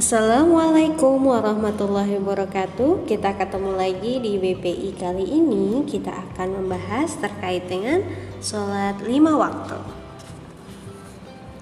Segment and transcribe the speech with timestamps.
[0.00, 3.04] Assalamualaikum warahmatullahi wabarakatuh.
[3.04, 5.84] Kita ketemu lagi di BPI kali ini.
[5.84, 8.00] Kita akan membahas terkait dengan
[8.40, 9.76] sholat lima waktu.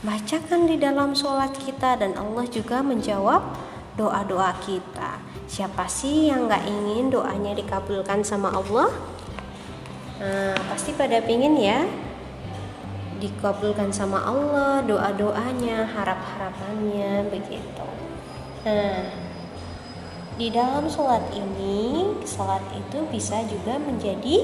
[0.00, 3.67] bacakan di dalam sholat kita dan Allah juga menjawab
[3.98, 5.18] doa-doa kita.
[5.50, 8.94] Siapa sih yang nggak ingin doanya dikabulkan sama Allah?
[10.22, 11.82] Nah, pasti pada pingin ya
[13.18, 17.88] dikabulkan sama Allah doa-doanya, harap-harapannya begitu.
[18.62, 19.10] Nah,
[20.38, 24.38] di dalam sholat ini, sholat itu bisa juga menjadi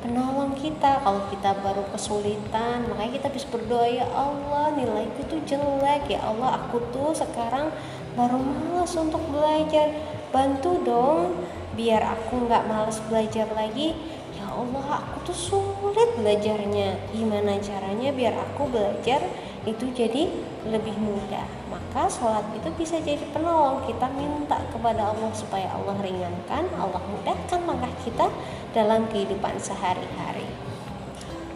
[0.00, 6.08] penolong kita kalau kita baru kesulitan makanya kita bisa berdoa ya Allah nilaiku tuh jelek
[6.08, 7.68] ya Allah aku tuh sekarang
[8.14, 9.92] baru malas untuk belajar.
[10.30, 11.42] Bantu dong
[11.74, 13.94] biar aku nggak malas belajar lagi.
[14.38, 17.10] Ya Allah aku tuh sulit belajarnya.
[17.10, 19.20] Gimana caranya biar aku belajar
[19.66, 20.30] itu jadi
[20.66, 21.44] lebih mudah?
[21.68, 23.82] Maka sholat itu bisa jadi penolong.
[23.84, 28.26] Kita minta kepada Allah supaya Allah ringankan Allah mudahkan langkah kita
[28.70, 30.46] dalam kehidupan sehari-hari.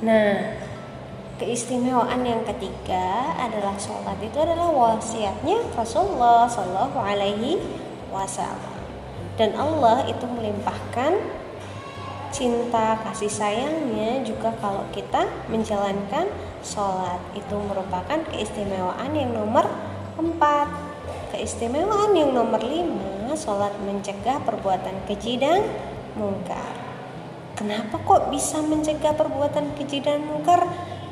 [0.02, 0.63] Nah
[1.38, 4.18] keistimewaan yang ketiga adalah sholat.
[4.22, 7.58] Itu adalah wasiatnya Rasulullah Shallallahu Alaihi
[8.14, 8.78] Wasallam.
[9.34, 11.18] Dan Allah itu melimpahkan
[12.30, 16.30] cinta kasih sayangnya juga kalau kita menjalankan
[16.62, 17.18] sholat.
[17.34, 19.66] Itu merupakan keistimewaan yang nomor
[20.14, 20.70] empat.
[21.34, 25.66] Keistimewaan yang nomor lima sholat mencegah perbuatan keji dan
[26.14, 26.78] mungkar.
[27.58, 30.62] Kenapa kok bisa mencegah perbuatan keji dan mungkar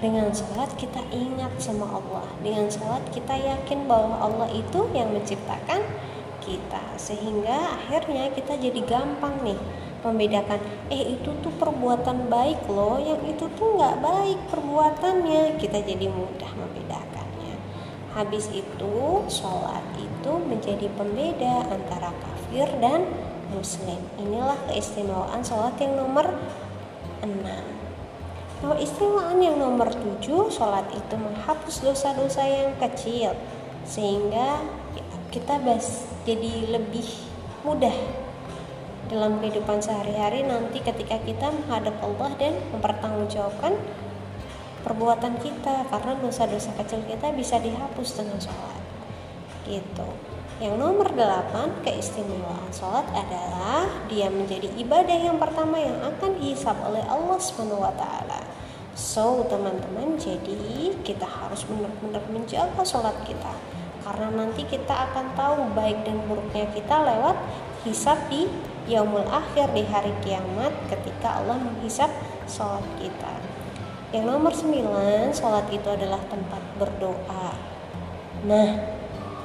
[0.03, 2.27] dengan sholat kita ingat sama Allah.
[2.43, 5.79] Dengan sholat kita yakin bahwa Allah itu yang menciptakan
[6.43, 6.83] kita.
[6.99, 9.57] Sehingga akhirnya kita jadi gampang nih
[10.03, 10.59] membedakan
[10.91, 15.63] eh itu tuh perbuatan baik loh yang itu tuh nggak baik perbuatannya.
[15.63, 17.55] Kita jadi mudah membedakannya.
[18.19, 18.95] Habis itu
[19.31, 23.07] sholat itu menjadi pembeda antara kafir dan
[23.55, 24.03] muslim.
[24.19, 26.27] Inilah keistimewaan sholat yang nomor
[27.23, 27.82] 6
[28.63, 33.35] kalau istimewaan yang nomor tujuh, sholat itu menghapus dosa-dosa yang kecil
[33.83, 34.63] sehingga
[35.35, 37.03] kita bas jadi lebih
[37.67, 37.91] mudah
[39.11, 43.75] dalam kehidupan sehari-hari nanti ketika kita menghadap Allah dan mempertanggungjawabkan
[44.87, 48.83] perbuatan kita karena dosa-dosa kecil kita bisa dihapus dengan sholat
[49.67, 50.07] gitu
[50.63, 57.03] yang nomor delapan keistimewaan sholat adalah dia menjadi ibadah yang pertama yang akan dihisap oleh
[57.11, 57.39] Allah
[57.99, 58.32] taala.
[58.93, 63.57] So, teman-teman, jadi kita harus benar-benar menjaga sholat kita
[64.05, 67.39] karena nanti kita akan tahu baik dan buruknya kita lewat
[67.89, 68.45] hisap di
[68.85, 72.13] yaumul akhir di hari kiamat ketika Allah menghisap
[72.45, 73.33] sholat kita.
[74.13, 77.49] Yang nomor sembilan, sholat itu adalah tempat berdoa.
[78.45, 78.69] Nah,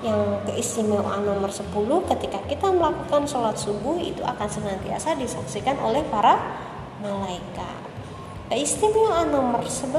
[0.03, 1.71] yang keistimewaan nomor 10
[2.11, 6.35] ketika kita melakukan sholat subuh itu akan senantiasa disaksikan oleh para
[6.99, 7.86] malaikat
[8.47, 9.91] Keistimewaan nomor 11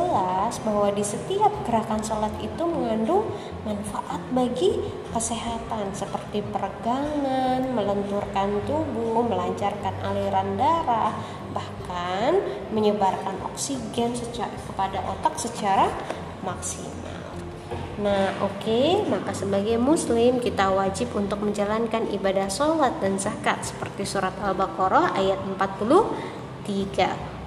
[0.65, 3.29] bahwa di setiap gerakan sholat itu mengandung
[3.69, 4.81] manfaat bagi
[5.13, 11.13] kesehatan seperti peregangan, melenturkan tubuh, melancarkan aliran darah,
[11.53, 12.41] bahkan
[12.73, 15.93] menyebarkan oksigen secara, kepada otak secara
[16.41, 16.89] maksimal.
[18.01, 24.09] Nah, oke, okay, maka sebagai muslim kita wajib untuk menjalankan ibadah sholat dan zakat seperti
[24.09, 27.38] surat Al-Baqarah ayat 43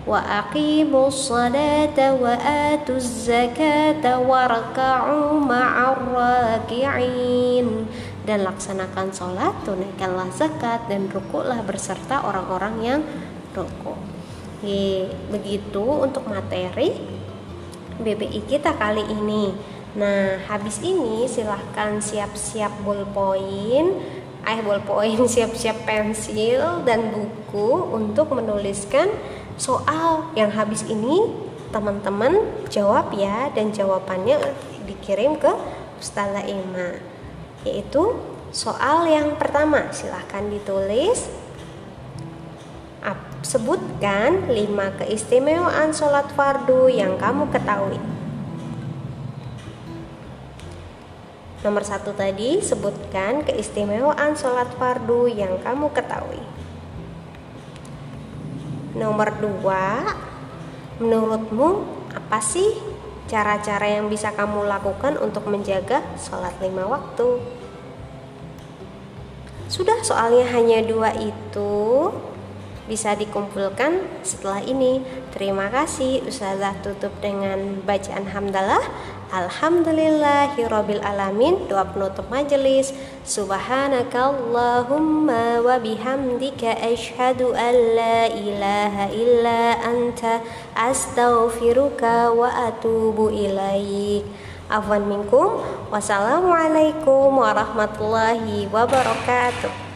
[1.13, 2.33] salata wa
[2.73, 7.85] atuz zakata warka'u ma'ar raki'in
[8.25, 13.01] dan laksanakan sholat, tunaikanlah zakat dan rukuklah berserta orang-orang yang
[13.53, 13.97] rukuk.
[15.29, 16.97] Begitu untuk materi
[18.01, 19.53] BPI kita kali ini.
[19.97, 23.89] Nah, habis ini silahkan siap-siap ballpoint,
[24.47, 29.09] eh ballpoint, siap-siap pensil dan buku untuk menuliskan
[29.61, 31.29] soal yang habis ini
[31.69, 32.41] teman-teman
[32.73, 33.53] jawab ya.
[33.53, 34.41] Dan jawabannya
[34.89, 35.53] dikirim ke
[36.01, 36.97] Ustazah Ima
[37.61, 38.17] yaitu
[38.49, 41.29] soal yang pertama silahkan ditulis.
[43.41, 47.97] Sebutkan lima keistimewaan sholat fardu yang kamu ketahui.
[51.65, 56.37] Nomor satu tadi sebutkan keistimewaan sholat fardu yang kamu ketahui.
[58.91, 60.03] Nomor dua,
[60.99, 61.69] menurutmu
[62.11, 62.75] apa sih
[63.31, 67.39] cara-cara yang bisa kamu lakukan untuk menjaga sholat lima waktu?
[69.71, 72.11] Sudah soalnya hanya dua itu
[72.91, 74.99] bisa dikumpulkan setelah ini.
[75.31, 76.27] Terima kasih.
[76.27, 78.83] Ustazah tutup dengan bacaan hamdalah.
[79.31, 81.71] Alhamdulillahirabbil alamin.
[81.71, 82.91] Doa penutup majelis.
[83.23, 90.43] Subhanakallahumma wa bihamdika asyhadu an la ilaha illa anta
[90.75, 94.27] astaghfiruka wa atubu ilaik.
[94.67, 95.63] Afwan minkum.
[95.87, 99.90] Wassalamualaikum warahmatullahi wabarakatuh.